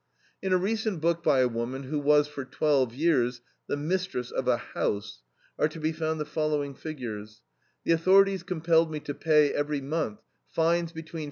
In 0.41 0.51
a 0.51 0.57
recent 0.57 0.99
book 0.99 1.21
by 1.21 1.41
a 1.41 1.47
woman 1.47 1.83
who 1.83 1.99
was 1.99 2.27
for 2.27 2.43
twelve 2.43 2.91
years 2.91 3.41
the 3.67 3.77
mistress 3.77 4.31
of 4.31 4.47
a 4.47 4.57
"house," 4.57 5.21
are 5.59 5.67
to 5.67 5.79
be 5.79 5.91
found 5.91 6.19
the 6.19 6.25
following 6.25 6.73
figures: 6.73 7.43
"The 7.83 7.91
authorities 7.91 8.41
compelled 8.41 8.91
me 8.91 8.99
to 9.01 9.13
pay 9.13 9.53
every 9.53 9.79
month 9.79 10.23
fines 10.47 10.91
between 10.91 11.19
$14. 11.19 11.19